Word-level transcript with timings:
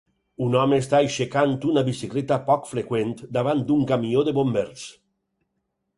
Un 0.43 0.55
home 0.61 0.79
està 0.83 0.97
aixecant 1.01 1.53
una 1.73 1.83
bicicleta 1.91 2.39
poc 2.49 2.65
freqüent 2.71 3.13
davant 3.39 3.61
d'un 3.69 3.85
camió 3.95 4.25
de 4.31 4.35
bombers. 4.39 4.87